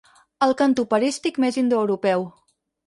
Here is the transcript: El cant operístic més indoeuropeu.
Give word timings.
El 0.45 0.55
cant 0.61 0.73
operístic 0.85 1.39
més 1.45 1.61
indoeuropeu. 1.65 2.29